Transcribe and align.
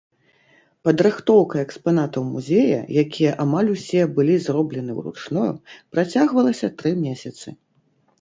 Падрыхтоўка 0.87 1.55
экспанатаў 1.65 2.23
музея, 2.35 2.79
якія 3.01 3.31
амаль 3.43 3.69
усе 3.73 4.01
былі 4.15 4.37
зроблены 4.47 4.91
ўручную, 5.01 5.51
працягвалася 5.97 6.67
тры 6.81 6.95
месяцы. 7.05 7.47